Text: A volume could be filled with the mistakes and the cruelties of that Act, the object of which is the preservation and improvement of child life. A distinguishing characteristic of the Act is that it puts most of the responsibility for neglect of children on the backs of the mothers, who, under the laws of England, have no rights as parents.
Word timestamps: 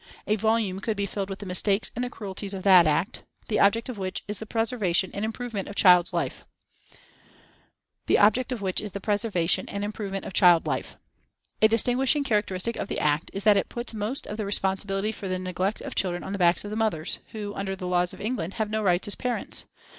A 0.25 0.35
volume 0.35 0.79
could 0.79 0.97
be 0.97 1.05
filled 1.05 1.29
with 1.29 1.37
the 1.37 1.45
mistakes 1.45 1.91
and 1.95 2.03
the 2.03 2.09
cruelties 2.09 2.55
of 2.55 2.63
that 2.63 2.87
Act, 2.87 3.23
the 3.49 3.59
object 3.59 3.87
of 3.87 3.99
which 3.99 4.23
is 4.27 4.39
the 4.39 4.47
preservation 4.47 5.11
and 5.13 5.23
improvement 5.23 5.67
of 5.67 5.75
child 5.75 6.11
life. 6.11 6.43
A 8.09 8.17
distinguishing 11.67 12.23
characteristic 12.23 12.75
of 12.77 12.87
the 12.87 12.99
Act 12.99 13.29
is 13.31 13.43
that 13.43 13.57
it 13.57 13.69
puts 13.69 13.93
most 13.93 14.25
of 14.25 14.37
the 14.37 14.45
responsibility 14.47 15.11
for 15.11 15.27
neglect 15.29 15.81
of 15.81 15.93
children 15.93 16.23
on 16.23 16.31
the 16.33 16.39
backs 16.39 16.63
of 16.65 16.71
the 16.71 16.75
mothers, 16.75 17.19
who, 17.33 17.53
under 17.53 17.75
the 17.75 17.85
laws 17.85 18.11
of 18.11 18.19
England, 18.19 18.55
have 18.55 18.71
no 18.71 18.81
rights 18.81 19.07
as 19.07 19.13
parents. 19.13 19.65